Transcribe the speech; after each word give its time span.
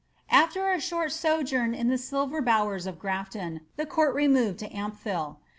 Ailer 0.33 0.71
a 0.71 0.79
short 0.81 1.11
sojourn 1.11 1.75
in 1.75 1.87
the 1.89 1.97
silver 1.99 2.41
bowers 2.41 2.87
of 2.87 2.97
Grafton, 2.97 3.61
the 3.75 3.85
court 3.85 4.15
re* 4.15 4.27
moved 4.27 4.57
to 4.57 4.69
Ampthill. 4.69 5.37